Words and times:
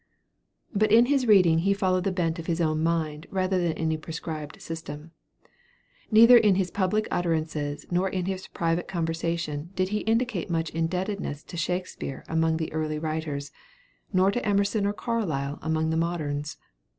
But 0.73 0.91
in 0.91 1.05
his 1.05 1.27
reading 1.27 1.59
he 1.59 1.75
followed 1.75 2.05
the 2.05 2.11
bent 2.11 2.39
of 2.39 2.47
his 2.47 2.59
own 2.59 2.81
mind 2.81 3.27
rather 3.29 3.59
than 3.61 3.73
any 3.73 3.97
prescribed 3.97 4.59
system. 4.59 5.11
Neither 6.09 6.37
in 6.39 6.55
his 6.55 6.71
public 6.71 7.07
utterances 7.11 7.85
nor 7.91 8.09
in 8.09 8.25
his 8.25 8.47
private 8.47 8.87
conversation 8.87 9.69
did 9.75 9.89
he 9.89 9.99
indicate 9.99 10.49
much 10.49 10.71
indebtedness 10.71 11.43
to 11.43 11.55
Shakespeare 11.55 12.25
among 12.27 12.57
the 12.57 12.73
earlier 12.73 12.99
writers, 12.99 13.51
nor 14.11 14.31
to 14.31 14.43
Emerson 14.43 14.87
or 14.87 14.93
Carlyle 14.93 15.59
among 15.61 15.91
the 15.91 15.97
moderns. 15.97 16.57